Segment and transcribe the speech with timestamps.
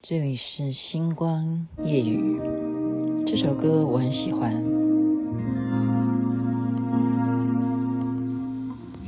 [0.00, 2.40] 这里是星光夜雨，
[3.26, 4.54] 这首歌我很喜欢。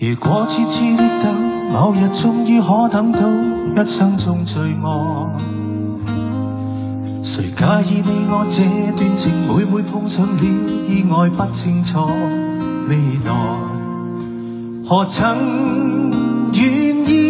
[0.01, 1.33] 如果痴痴的等，
[1.73, 4.83] 某日终于可等到一生中最爱，
[7.23, 8.59] 谁介意你我这
[8.99, 9.31] 段情？
[9.47, 12.05] 每每碰上了意外，不清楚
[12.89, 13.31] 未来，
[14.89, 16.61] 何曾愿
[17.09, 17.30] 意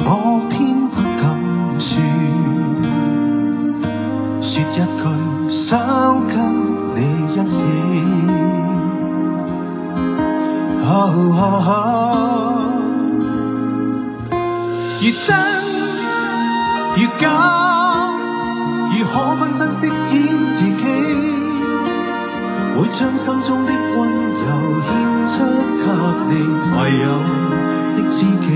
[0.00, 0.08] 我
[0.50, 0.54] 偏
[0.90, 1.24] 不敢
[1.78, 1.88] 说。
[4.42, 4.76] 说一句
[5.68, 5.70] 想
[6.28, 6.34] 跟
[6.94, 6.98] 你
[7.32, 7.40] 一起，
[10.84, 10.88] 哦
[11.32, 11.68] 哦哦，
[15.00, 15.28] 如真
[16.96, 17.24] 越假，
[18.92, 20.16] 如可分身饰演
[20.56, 20.84] 自己，
[22.76, 23.98] 会将心中的温
[24.44, 24.48] 柔
[24.86, 24.88] 献
[25.32, 25.34] 出
[25.82, 25.84] 给
[26.28, 26.32] 你，
[26.76, 27.04] 唯有
[27.96, 28.46] 的知己，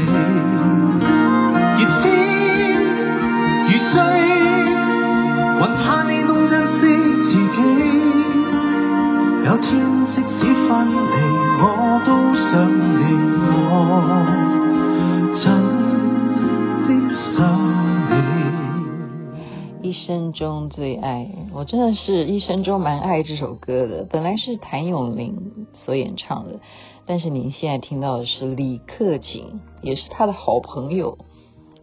[20.11, 24.03] 生中最爱，我真的是一生中蛮爱这首歌的。
[24.03, 26.59] 本来是谭咏麟所演唱的，
[27.07, 31.17] 但是您现在听到的是李克勤，也是他的好朋友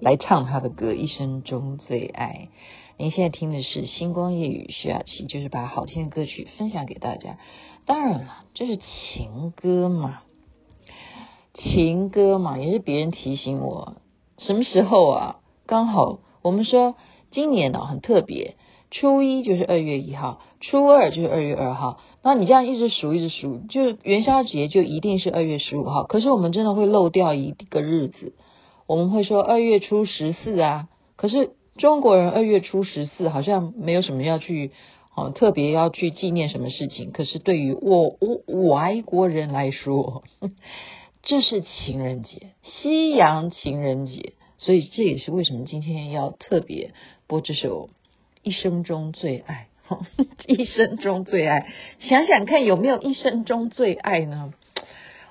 [0.02, 2.50] 来唱他的歌《一生中最爱》。
[2.98, 7.38] 您现在听的是星光夜雨，徐雅琪就是把好听的歌曲分享给大家。
[7.86, 10.20] 当然了，这是情歌嘛，
[11.54, 13.95] 情歌嘛，也是别人提醒我
[14.38, 15.39] 什么时候啊？
[15.65, 16.95] 刚好我们说
[17.32, 18.55] 今年呢、很特别，
[18.92, 21.99] 初一就是二月一号，初二就是二月二号。
[22.23, 26.04] 那你这样一直数一直数，就元宵节就一定是二月十五号。
[26.04, 28.33] 可是我们真的会漏掉一个日子，
[28.88, 31.52] 我们会说二月初十四啊，可是。
[31.77, 34.71] 中国人二月初十四好像没有什么要去，
[35.15, 37.11] 哦，特别要去纪念什么事情。
[37.11, 40.23] 可是对于我我外国人来说，
[41.21, 44.33] 这是情人节，西洋情人节。
[44.58, 46.95] 所以这也是为什么今天要特别
[47.27, 47.88] 播这首
[48.42, 49.67] 《一生中最爱》。
[50.48, 51.65] 一生中最爱，
[51.99, 54.54] 想想看有没有一生中最爱呢？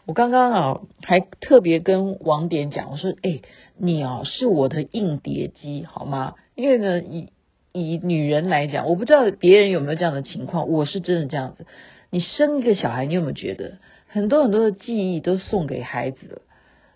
[0.06, 3.40] 我刚刚啊，还特别跟王典讲，我说：“哎，
[3.76, 6.36] 你啊是我的硬碟机，好吗？
[6.54, 7.32] 因为呢，以
[7.72, 11.66] 以女人来讲，我不知道别人有没有这样的情况，我是真的这样子。
[12.08, 16.42] 你生一个小孩，你有没有觉得很多很多的记忆都送给孩子了？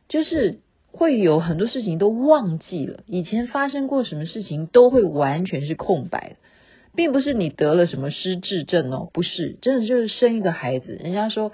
[0.09, 0.61] 就是
[0.93, 6.37] 会有很多事情都忘记了，以前发生过什么事情都会完全是空白的，
[6.95, 11.53] 并不是你得了什么失智症哦，不是，真的就是生一个孩子，人家说。”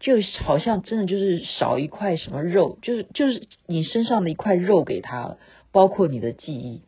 [0.00, 5.38] 就好像真的就是少一块什么肉，就是就是你身上的一块肉给他了，
[5.72, 6.82] 包括你的记忆，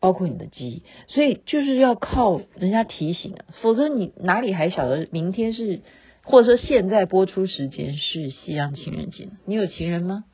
[0.00, 5.80] 包括你的记忆，所以就是要靠人家提醒啊，否则你哪里还晓得明天是，
[6.22, 9.28] 或者说现在播出时间是西洋情人节？
[9.44, 10.24] 你有情人吗？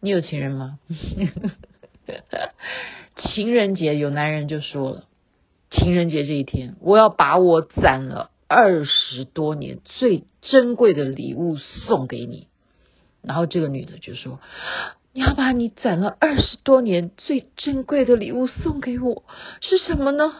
[0.00, 0.78] 你有情人吗？
[3.22, 5.04] 情人节有男人就说了，
[5.70, 8.30] 情人节这一天，我要把我攒了。
[8.52, 12.48] 二十多年最珍贵的礼物送给你，
[13.22, 14.40] 然后这个女的就说
[15.14, 19.22] ：“你要把你攒了二十多年最珍贵的礼物送给我，
[19.60, 20.32] 是什么呢？”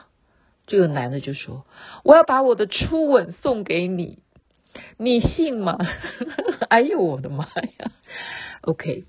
[0.67, 1.65] 这个男的就说
[2.03, 4.19] ：“我要把我的初吻送给你，
[4.97, 5.79] 你信吗？”
[6.69, 7.93] 哎呦我的妈呀
[8.63, 9.05] ！OK，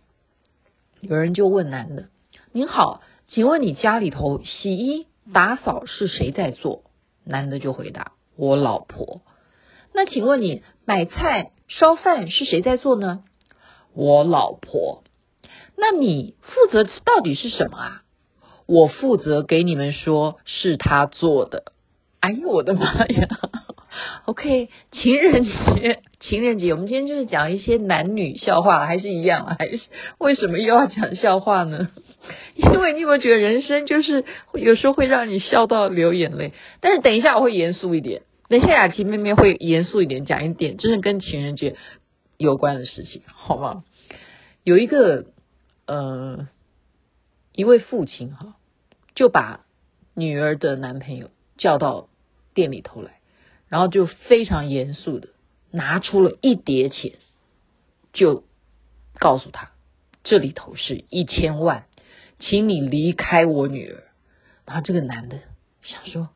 [1.02, 2.10] 有人就问男的
[2.54, 6.84] ：“您好，请问你家里头洗衣打扫是谁在做？”
[7.26, 8.14] 男的就回答。
[8.36, 9.22] 我老婆，
[9.94, 13.24] 那请问你买菜烧饭是谁在做呢？
[13.94, 15.04] 我老婆，
[15.76, 18.04] 那你负责到底是什么啊？
[18.66, 21.74] 我负责给你们说是他做的。
[22.20, 23.28] 哎呦我的妈呀
[24.26, 29.82] OK，情人节，情人节，我们今天就是讲一些男女笑话，还是一样，还是
[30.18, 31.90] 为什么又要讲笑话呢？
[32.56, 34.24] 因为你有没有觉得人生就是
[34.54, 36.54] 有时候会让你笑到流眼泪？
[36.80, 38.22] 但是等一下我会严肃一点。
[38.48, 41.78] 等一下，雅琪妹妹会严肃一点讲一点，真是跟情人节
[42.38, 43.84] 有关的事情，好吗？
[44.64, 45.26] 有一个
[45.88, 46.50] 呃，
[47.56, 48.56] 一位父亲哈，
[49.16, 49.62] 就把
[50.14, 52.10] 女儿的男朋友叫到
[52.54, 53.21] 店里头来，
[53.72, 55.30] 然后就非常严肃的
[55.72, 57.14] 拿出了一叠钱，
[58.12, 58.44] 就
[59.18, 59.72] 告诉他
[60.26, 61.86] 这里头是一千万，
[62.38, 64.04] 请你离开我女儿。
[64.66, 65.40] 然后这个男的
[65.84, 66.28] 想说，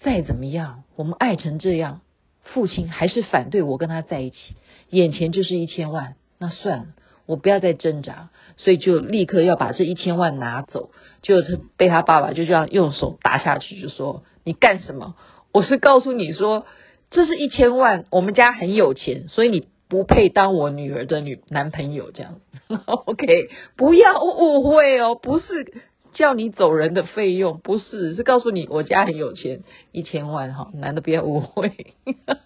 [0.00, 2.00] 再怎么样，我们爱成这样，
[2.42, 4.56] 父亲还是反对我跟他在一起，
[4.88, 6.86] 眼前就是一千万，那算了。
[7.26, 10.90] 我不要再挣扎，所以就立刻要把这一千万拿走。
[11.20, 15.14] 就是被他爸爸就这样用手打下去，就说：“你干什么？
[15.52, 16.66] 我是告诉你说，
[17.10, 22.40] 这是一千万，我们家很有钱，所以你不配当我女儿的女男朋友。”这样，
[22.86, 25.82] OK，不要误会哦，不是
[26.12, 29.62] 叫你走人的费用，不是，是告诉你我家很有钱，
[29.92, 31.72] 一千万哈，男的不要误会。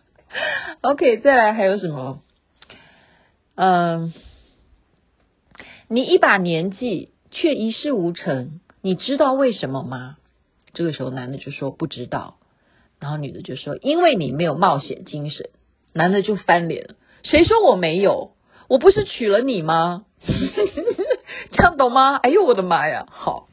[0.81, 2.23] OK，再来还有什么？
[3.55, 4.13] 嗯。
[5.87, 10.17] 你一把年纪却一事无成，你知道为什么吗？
[10.73, 12.39] 这个时候男的就说不知道，
[13.05, 15.51] 然后女的就说因为你没有冒险精神。
[15.93, 18.31] 男的就翻脸了，谁说我没有？
[18.67, 20.07] 我不是娶了你吗？
[21.53, 22.17] 这样懂吗？
[22.17, 23.07] 哎呦我的妈呀！
[23.11, 23.49] 好，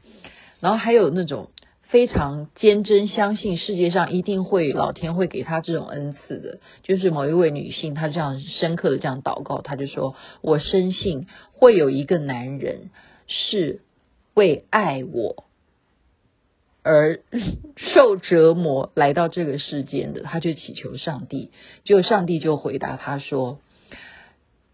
[0.60, 1.50] 然后还有那种。
[1.82, 12.88] 非常坚贞，相信世界上一定会老天会给他这种恩赐的，就是某一位女性，她这样深刻的这样祷告，她就说：“我深信会有一个男人
[13.26, 13.82] 是
[14.32, 15.44] 为爱我
[16.82, 17.20] 而
[17.76, 21.50] 受折磨来到这个世间的。”他就祈求上帝，
[21.84, 23.58] 结果上帝就回答他说：“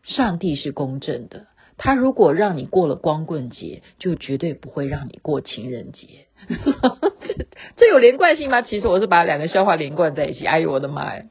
[0.04, 1.46] 上帝是公正的，
[1.76, 6.26] 他如果让你过了光棍节，就绝对不会让你过情人节。
[7.28, 7.46] ”这
[7.76, 8.62] 这有连贯性吗？
[8.62, 10.46] 其实我是把两个笑话连贯在一起。
[10.46, 11.24] 哎呦我的妈呀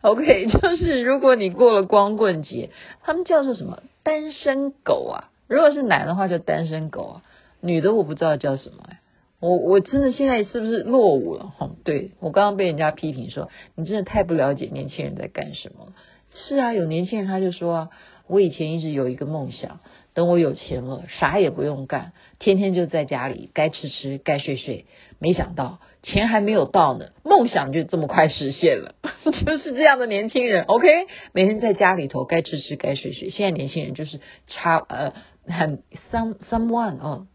[0.00, 2.70] ！OK，就是如果你过了光棍节，
[3.02, 3.82] 他们叫做什么？
[4.02, 5.28] 单身狗啊。
[5.46, 7.22] 如果是男的话叫单身狗啊，
[7.60, 9.00] 女的我不知道叫什么哎。
[9.42, 11.52] 我我真的现在是不是落伍了？
[11.58, 15.92] 哈，对，我刚刚被人家批评说你真的太不了解年轻人在干什么。
[16.32, 17.90] 是啊，有年轻人他就说啊，
[18.28, 19.80] 我以前一直有一个梦想。
[20.14, 24.84] 等我有钱了，啥也不用干，天天就在家里，该吃吃，该睡睡。
[25.18, 28.94] 没想到钱还没有到呢，梦想就这么快实现了，
[29.46, 30.64] 就是这样的年轻人。
[30.64, 30.86] OK，
[31.32, 33.30] 每天在家里头，该吃吃，该睡睡。
[33.30, 35.14] 现在年轻人就是差呃
[35.46, 37.26] 很 some someone 哦，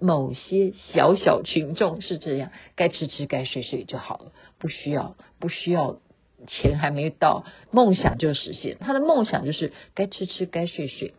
[0.00, 5.98] 某些小小群众是这样，该吃吃，该睡睡就好了，不需要不需要
[6.46, 8.76] 钱还没到，梦想就实现。
[8.78, 11.14] 他的梦想就是该吃吃，该睡睡。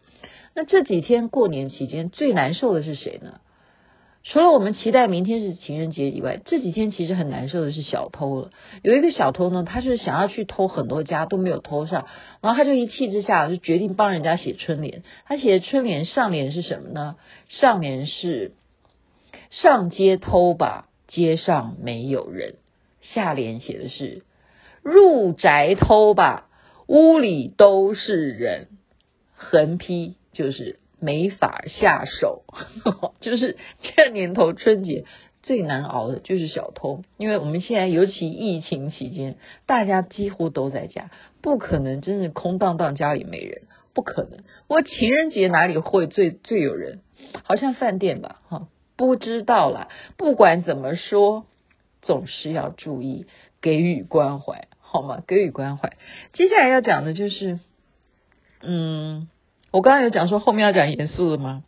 [0.56, 3.42] 那这几天过年期间最难受的是谁呢？
[4.24, 8.52] 除了我们期待明天是情人节以外，这几天其实很难受的是小偷了。
[8.84, 12.06] 有一个小偷呢，他是想要去偷很多家都没有偷上，
[12.42, 15.04] 然后他就一气之下就决定帮人家写春联。
[15.26, 17.16] 他写的春联上联是什么呢？
[17.48, 18.52] 上联是
[19.52, 22.56] “上街偷吧，街上没有人”，
[23.02, 24.24] 下联写的是
[24.84, 26.50] “入宅偷吧，
[26.88, 28.68] 屋里都是人”，
[29.34, 30.16] 横批。
[30.32, 32.44] 就是没法下手，
[33.22, 35.06] 就是这年头春节
[35.42, 41.10] 最难熬的就是小偷，因为我们现在尤其疫情期间，大家几乎都在家，
[41.42, 43.62] 不可能真是空荡荡家里没人，
[43.94, 44.44] 不可能。
[44.68, 47.00] 我情人节哪里会最最有人？
[47.44, 48.68] 好像饭店吧，哈，
[48.98, 49.88] 不知道啦。
[50.18, 51.46] 不管怎么说，
[52.02, 53.26] 总是要注意
[53.62, 55.24] 给予关怀，好吗？
[55.26, 55.94] 给予关怀。
[56.34, 57.60] 接下来要讲的就是，
[58.62, 59.30] 嗯。
[59.72, 61.64] 我刚刚有讲说后面要讲严肃的吗？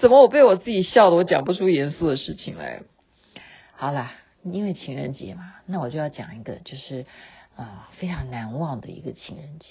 [0.00, 2.82] 怎么我被我自己笑的，我讲不出严肃的事情来？
[3.72, 4.12] 好啦，
[4.44, 7.06] 因为情人节嘛，那我就要讲一个，就是
[7.56, 9.66] 啊、非常难忘的一个情人节。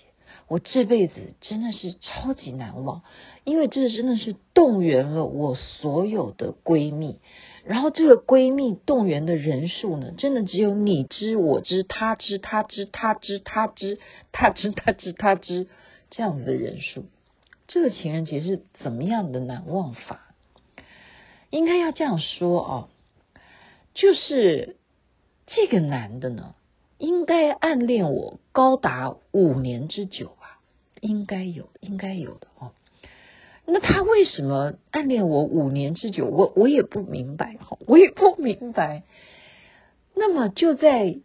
[0.50, 3.01] 我这辈子真的是超级难忘，
[3.46, 7.20] 因为这真的是动员了我所有的闺蜜，
[7.63, 14.00] 然后这个闺蜜动员的人数呢，真的只有你知我知他知他知他知他知
[14.32, 15.68] 他知他知他知
[16.10, 17.06] 这样子的人数。
[17.67, 20.33] 这个情人节是怎么样的难忘法？
[21.50, 22.88] 应该要这样说哦，
[23.93, 24.77] 就是
[25.45, 26.55] 这个男的呢，
[26.97, 30.59] 应该暗恋我高达五年之久吧？
[31.01, 32.71] 应该有，应该有的哦。
[33.65, 36.25] 那他为什么暗恋我五年之久？
[36.25, 39.03] 我我也不明白，我也不明白。
[40.15, 41.17] 那么就在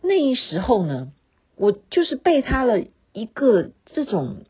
[0.00, 1.12] 那一时候呢，
[1.56, 4.44] 我就是被他的一个这种。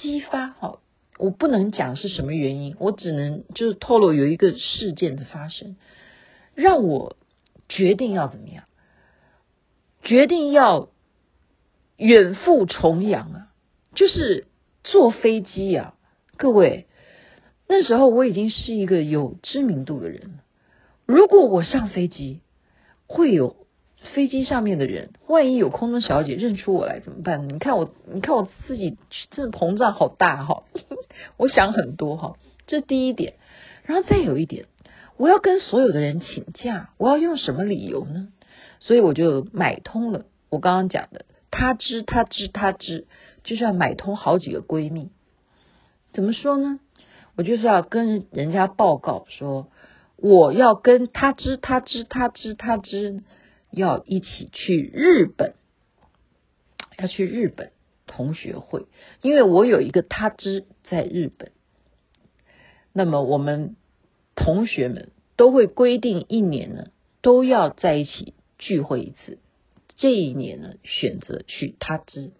[0.00, 0.78] 激发哈，
[1.18, 5.76] 我不能讲是什么原因，我只能就是透露有一个事件的发生，
[6.54, 7.16] 让我
[7.68, 8.64] 决定要怎么样，
[10.02, 10.88] 决定要
[11.96, 13.52] 远赴重洋啊，
[13.94, 14.46] 就是
[14.82, 15.94] 坐飞机啊，
[16.36, 16.86] 各位，
[17.68, 20.44] 那时候我已经是一个有知名度的人了，
[21.06, 22.40] 如果我上飞机，
[23.06, 23.66] 会有
[24.12, 27.48] 飞机上面的人，万一有空中小姐认出我来怎么办？
[27.48, 28.96] 你看我，你看我自己，
[29.30, 30.64] 这膨胀好大哈！
[31.36, 33.34] 我想很多哈，这第一点。
[33.84, 34.66] 然后再有一点，
[35.16, 38.28] 我要跟所有的人请假，我要用什么理由呢？
[38.78, 43.06] 所以我就买通了我刚刚讲的，他知他知他知，
[43.42, 45.10] 就是要买通好几个闺蜜。
[46.12, 46.80] 怎么说呢？
[47.36, 49.68] 我就是要跟人家报告说，
[50.16, 53.22] 我要跟他知他知他知他知，
[53.74, 55.54] 要一起去日本，
[56.98, 57.72] 要去日本
[58.06, 58.86] 同学会，
[59.22, 61.50] 因为我有一个他知在日本。
[62.92, 63.76] 那么我们
[64.36, 66.86] 同学们都会规定一年呢，
[67.22, 69.38] 都要在一起聚会一次。
[69.96, 72.32] 这一年呢，选择去他知。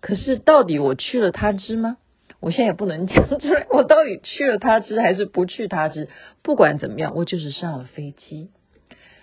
[0.00, 1.96] 可是到底我去了他知吗？
[2.40, 6.08] 我现在也不能讲出来，我到底去了他知还是不去他知？
[6.42, 8.50] 不管怎么样，我就是上了飞机，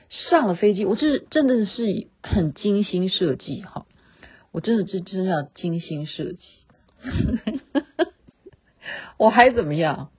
[0.10, 3.86] 上了飞机，我这真的是很精心设计哈，
[4.52, 6.38] 我真的这真的要精心设计，
[9.18, 10.10] 我还怎么样？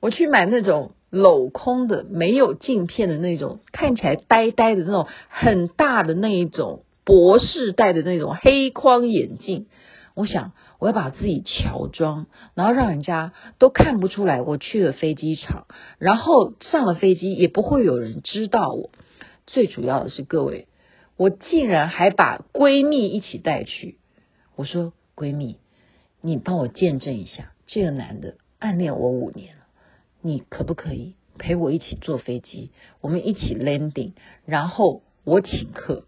[0.00, 9.66] 我去买那种镂空的、没有镜片的那种，看起来呆呆的那种很大的那一种博士戴的那种黑框眼镜。
[10.14, 15.66] 我想我要把自己乔装，然后让人家都看不出来我去了飞机场，
[15.98, 18.90] 然后上了飞机也不会有人知道我。
[19.46, 20.68] 最主要的是各位，
[21.16, 23.98] 我竟然还把闺蜜一起带去。
[24.56, 25.58] 我说闺蜜，
[26.20, 29.62] 你帮我见证一下，这个男的暗恋我五年了。
[30.22, 32.70] 你可不可以陪我一起坐飞机？
[33.00, 34.12] 我们一起 landing，
[34.44, 36.04] 然后我请客，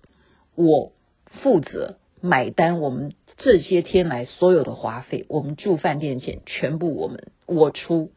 [0.55, 0.93] 我
[1.25, 2.81] 负责买单。
[2.81, 8.11] 我们这些天来所有的花费，我们住饭店钱全部我们我出。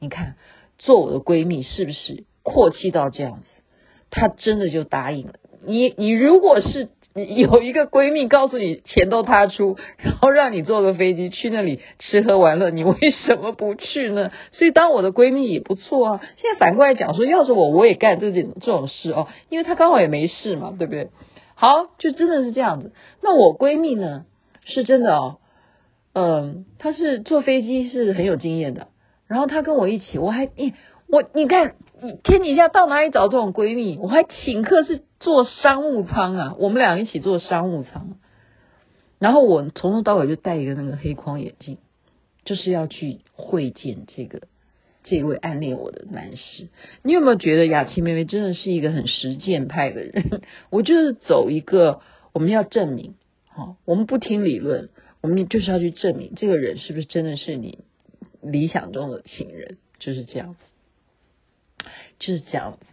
[0.00, 0.36] 你看，
[0.78, 3.46] 做我的闺蜜是不是阔气到这样子？
[4.16, 5.34] 她真的就答应了。
[5.64, 6.88] 你你如果是。
[7.16, 14.32] 有一个闺蜜告诉你钱都她出，然后让你坐个飞机去那里吃喝玩乐，你为什么不去呢？
[14.52, 16.20] 所以当我的闺蜜也不错啊。
[16.36, 21.08] 现在反过来讲说，要是我我也干这件这种事哦，因为她刚好也没事嘛，对不对？
[21.54, 22.92] 好，就真的是这样子。
[23.22, 24.26] 那我闺蜜呢，
[24.66, 25.38] 是真的哦，
[26.12, 28.88] 嗯，她是坐飞机是很有经验的，
[29.26, 30.74] 然后她跟我一起，我还诶
[31.08, 33.96] 我你看，你天底下到哪里找这种闺蜜？
[33.98, 38.18] 我还请客是坐商务舱啊，我们俩一起坐商务舱。
[39.18, 41.78] 然后我从头到尾就戴一个那个黑框眼镜，
[42.44, 44.42] 就是要去会见这个
[45.04, 46.68] 这位暗恋我的男士。
[47.02, 50.42] 你有没有觉得雅琪妹妹真的是一个很实践派的人？
[50.68, 52.02] 我就是走一个
[52.34, 53.14] 我们要证明，
[53.48, 54.90] 好，我们不听理论，
[55.22, 57.78] 我们就是要去证明这个人是不是真的是你
[58.42, 60.58] 理想中的情人，就是这样子。
[62.18, 62.86] 就是这样子，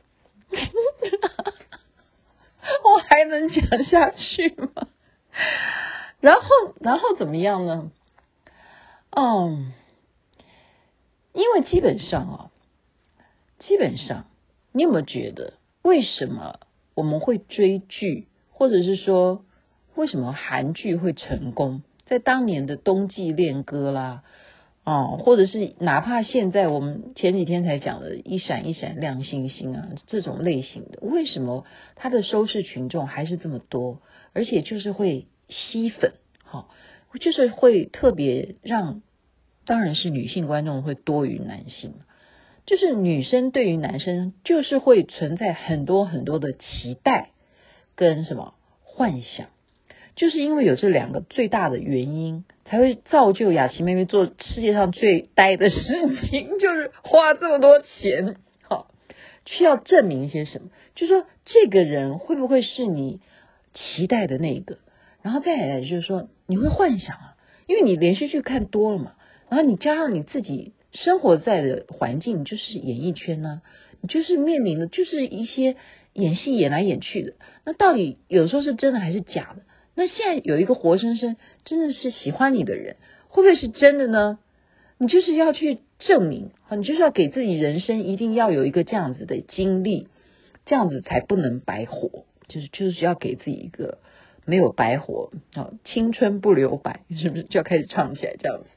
[2.84, 4.88] 我还能讲下去吗？
[6.22, 7.92] 然后，然后怎么样呢？
[9.10, 9.74] 嗯，
[11.34, 12.52] 因为基本上啊，
[13.60, 14.26] 基本上，
[14.72, 16.60] 你有没有觉得，为什么
[16.96, 19.44] 我们会追剧，或者是说，
[19.96, 21.84] 为什么韩剧会成功？
[22.06, 24.24] 在当年的冬季恋歌啦。
[24.86, 34.02] 哦，或者是哪怕现在我们前几天才讲的一闪一闪亮星星啊，这种类型的，为什么它的收视群众还是这么多？
[34.34, 36.70] 而且就是会吸粉，好，
[37.22, 39.02] 就是会特别让，
[39.66, 41.94] 当然是女性观众会多于男性，
[42.66, 47.30] 就是女生对于男生就是会存在很多很多的期待
[47.96, 49.48] 跟什么幻想。
[50.16, 55.80] 就是因为有这两个最大的原因，才会造就雅琪妹妹做世界上最呆的事
[56.30, 58.92] 情，就是花这么多钱， 好，
[59.46, 60.70] 需要证明一些什么？
[60.96, 63.20] 就说这个人会不会是你
[63.74, 64.78] 期待的那一个？
[65.22, 69.14] 然后再来就是说，你会幻想啊，因为你连续剧看多了嘛，
[69.50, 73.62] 然后你加上你自己生活在的环境就是演艺圈呢、
[74.02, 75.76] 你就是面临的就是一些
[76.14, 77.34] 演戏演来演去的，
[77.66, 79.64] 那到底有时候是真的还是假的？
[79.96, 82.98] 那现在有一个活生生真的是喜欢你的人，
[83.28, 84.40] 会不会是真的呢？
[84.98, 90.08] 你就是要去证明，你就是要给自己人生一定要有一个这样子的经历，
[90.66, 93.98] 这样子才不能白活，就是就是要给自己一个
[94.46, 98.70] 没有白活啊，青春不留白，是不是就要开始唱起来这样子？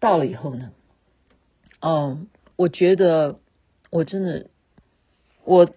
[0.00, 0.72] 到了以后呢，
[1.80, 3.38] 嗯，我觉得
[3.90, 4.46] 我真的，
[5.44, 5.70] 我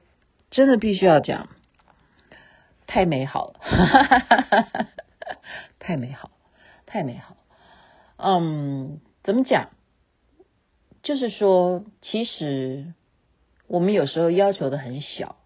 [0.49, 1.49] 真的必须要讲。
[2.93, 3.59] 太美好了，
[5.79, 6.29] 太美好，
[6.85, 7.37] 太美好。
[8.17, 9.69] 嗯，怎么讲？
[11.01, 12.93] 就是说，其实
[13.67, 15.37] 我们有时候要求的很小。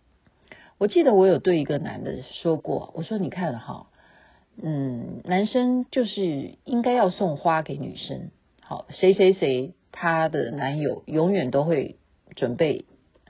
[0.80, 3.90] 我记得我有对一个男的说过，我说你看哈，
[4.60, 12.00] 嗯，男生就是应该要送花给女生，好，谁谁谁他的男友永远都会
[12.36, 12.86] 准备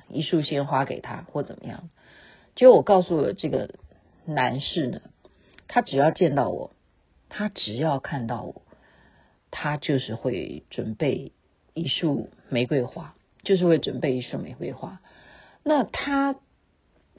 [0.08, 1.90] 一束鲜花给他或怎么样。
[2.56, 3.76] 结果我告诉了这个
[4.26, 5.02] 男士呢，
[5.68, 6.72] 他只要见到我，
[7.30, 8.64] 他只要看到我，
[9.52, 11.32] 他就是会准备
[11.74, 15.00] 一束玫瑰花，就是会准备一束玫瑰花。
[15.64, 16.36] 那他。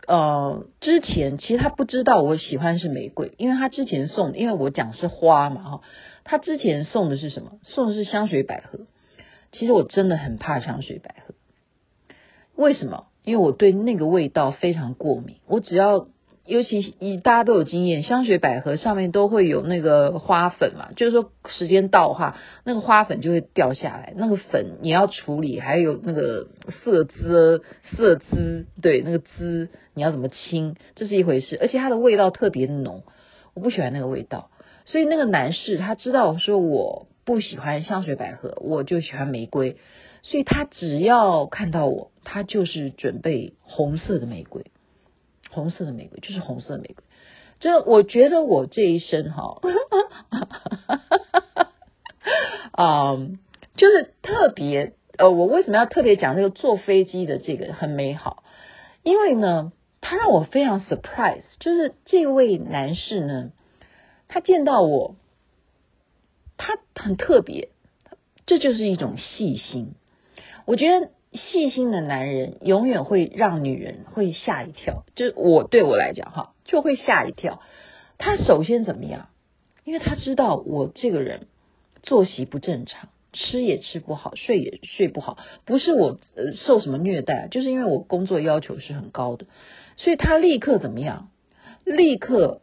[0.06, 5.80] 呃，之前其实他不知道我喜欢是玫瑰，因为他之前送，因为我讲是花嘛哈，
[6.22, 7.58] 他之前送的是什么？
[7.64, 8.80] 送的是香水百合。
[9.52, 11.34] 其实我真的很怕香水百合，
[12.54, 13.06] 为什么？
[13.24, 16.08] 因为我对那个味道非常过敏，我只要。
[16.46, 24.14] 尤其以大家都有经验，香水百合上面都会有那个花粉嘛，就是说时间到的话，那个花粉就会掉下来。
[24.16, 26.46] 那个粉你要处理，还有那个
[26.84, 27.62] 色滋、
[27.96, 31.58] 色滋，对，那个滋你要怎么清，这是一回事。
[31.60, 33.02] 而且它的味道特别浓，
[33.54, 34.50] 我不喜欢那个味道。
[34.84, 39.78] 所以那个男士他知道说我不喜欢香水百合，我就喜欢玫瑰，
[40.22, 44.66] 所以他只要看到我，他就是准备红色的玫瑰。
[45.56, 47.02] 红色的玫瑰就是红色的玫瑰，
[47.60, 49.62] 这我觉得我这一生哈，
[52.72, 53.16] 啊、
[53.74, 58.44] 就是特别呃，我为什么要特别讲这个坐飞机的这个很美好？
[59.02, 59.72] 因为呢，
[60.02, 63.50] 他让我非常 surprise，就是这位男士呢，
[64.28, 65.16] 他见到我，
[66.58, 67.70] 他很特别，
[68.44, 69.94] 这就是一种细心，
[70.66, 71.15] 我觉得。
[71.36, 77.60] 细心的男人永远会让女人会吓一跳，就是我对我来讲哈，就会吓一跳。
[78.18, 79.28] 他首先怎么样？
[79.84, 81.46] 因为他知道我这个人
[82.02, 89.46] 作息不正常，吃也吃不好，睡也睡不好，不是我呃受什么虐待，就是因为我工作要求是很高的，
[89.96, 91.28] 所以他立刻怎么样？
[91.84, 92.62] 立刻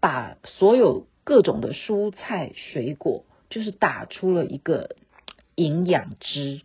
[0.00, 4.96] 把所有各种的蔬菜水果，就是打出了一个
[5.54, 6.62] 营养汁。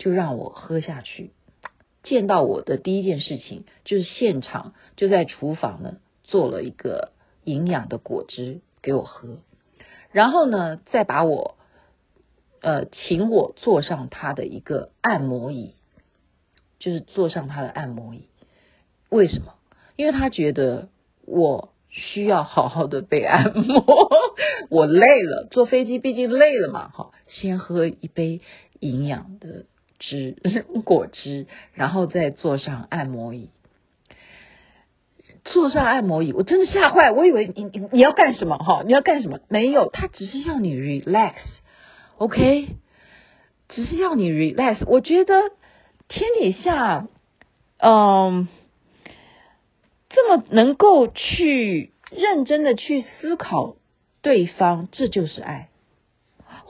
[0.00, 1.30] 就让我喝下去。
[2.02, 7.12] 见到我的第一件事情就是现场就在厨房呢做了一个
[7.44, 9.40] 营养的果汁给我喝，
[10.10, 11.58] 然后呢再把我
[12.62, 15.74] 呃请我坐上他的一个按摩椅，
[16.78, 18.28] 就是坐上他的按摩椅。
[19.10, 19.54] 为什么？
[19.96, 20.88] 因为他觉得
[21.26, 23.84] 我需要好好的被按摩，
[24.70, 28.40] 我累了，坐飞机毕竟累了嘛，哈，先喝一杯
[28.78, 29.66] 营养的。
[30.00, 30.34] 汁
[30.84, 33.50] 果汁，然后再坐上按摩椅。
[35.44, 38.82] 坐上按摩椅，我真的吓坏，我以为你你你要干什么哈？
[38.84, 39.40] 你要干什么？
[39.48, 42.76] 没有，他只是要你 relax，OK？
[43.68, 44.84] 只是要你 relax。
[44.86, 45.34] 我觉得
[46.08, 47.08] 天底下，
[47.78, 48.48] 嗯，
[50.10, 53.76] 这么能够去认真的去思考
[54.20, 55.69] 对方，这就是爱。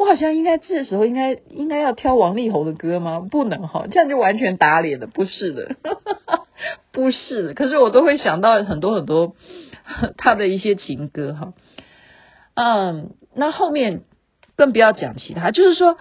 [0.01, 3.21] 我好像应该这时候应该应该要挑王力宏的歌吗？
[3.31, 5.07] 不能哈，这样就完全打脸了。
[5.07, 5.77] 不是的，
[6.91, 7.53] 不是。
[7.53, 9.37] 可是我都会想到很多很多
[10.17, 11.53] 他的一些情歌哈。
[12.55, 14.05] 嗯，那后面
[14.57, 15.99] 更不要讲其他，就是说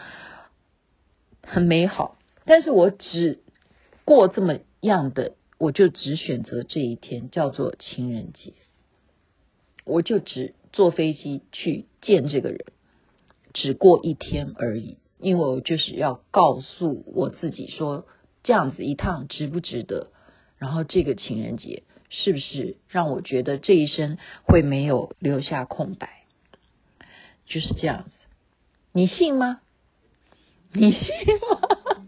[1.43, 2.17] 很美好。
[2.45, 3.39] 但是我只
[4.05, 8.53] 过这么样的，我就只选择这一天叫做情人节，
[9.83, 12.59] 我就只坐飞机去见这个人。
[13.53, 18.05] 只过一天而已，因为我就是要告诉我自己说，
[18.43, 20.11] 这样子一趟值不值得？
[20.57, 26.23] 然后这个情人节是不是让我觉得这一生会没有留下空白？
[27.45, 28.11] 就是这样子，
[28.91, 29.61] 你信吗？
[30.73, 31.07] 你信
[31.49, 32.05] 吗？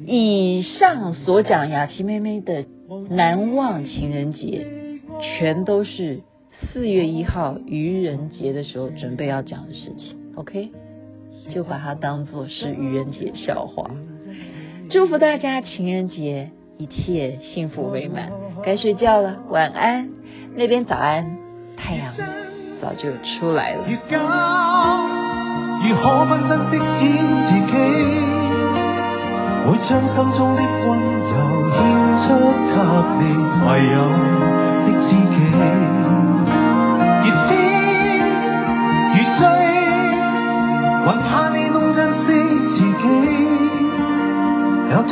[0.04, 2.66] 以上所讲雅琪妹妹的
[3.08, 4.66] 难忘情人节，
[5.22, 6.22] 全都是。
[6.72, 10.70] 四月一号愚人节的时候，准备要讲的事情，OK，
[11.48, 13.90] 就把它当做是愚人节笑话。
[14.88, 18.30] 祝福大家情人节一切幸福美满。
[18.62, 20.10] 该睡觉了，晚安。
[20.54, 21.38] 那边早安，
[21.76, 22.14] 太阳
[22.80, 23.84] 早就出来了。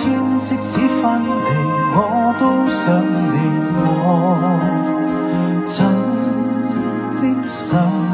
[0.00, 0.06] 天
[0.48, 1.50] 即使分离，
[1.94, 1.98] 我
[2.38, 2.42] 都
[2.84, 2.87] 想
[3.32, 3.37] 你，
[3.84, 3.87] 我
[5.76, 5.78] 真
[7.20, 7.22] 的
[7.70, 8.08] 想。